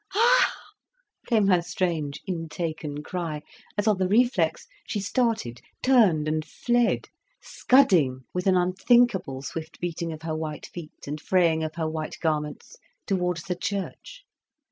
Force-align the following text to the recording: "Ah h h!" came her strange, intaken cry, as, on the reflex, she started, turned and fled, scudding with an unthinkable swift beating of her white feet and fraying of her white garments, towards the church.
"Ah 0.15 0.45
h 0.47 0.55
h!" 1.25 1.29
came 1.29 1.45
her 1.45 1.61
strange, 1.61 2.21
intaken 2.27 3.03
cry, 3.03 3.43
as, 3.77 3.85
on 3.87 3.99
the 3.99 4.07
reflex, 4.07 4.65
she 4.87 4.99
started, 4.99 5.61
turned 5.83 6.27
and 6.27 6.43
fled, 6.43 7.09
scudding 7.39 8.21
with 8.33 8.47
an 8.47 8.57
unthinkable 8.57 9.43
swift 9.43 9.79
beating 9.79 10.11
of 10.11 10.23
her 10.23 10.35
white 10.35 10.65
feet 10.65 11.05
and 11.05 11.21
fraying 11.21 11.63
of 11.63 11.75
her 11.75 11.87
white 11.87 12.17
garments, 12.19 12.77
towards 13.05 13.43
the 13.43 13.55
church. 13.55 14.23